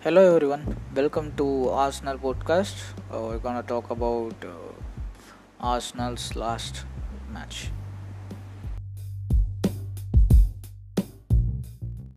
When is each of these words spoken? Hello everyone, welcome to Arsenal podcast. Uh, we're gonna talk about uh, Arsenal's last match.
Hello 0.00 0.20
everyone, 0.34 0.76
welcome 0.94 1.32
to 1.36 1.70
Arsenal 1.70 2.18
podcast. 2.18 2.76
Uh, 3.12 3.20
we're 3.28 3.38
gonna 3.38 3.62
talk 3.62 3.90
about 3.90 4.34
uh, 4.44 4.52
Arsenal's 5.60 6.36
last 6.36 6.84
match. 7.32 7.70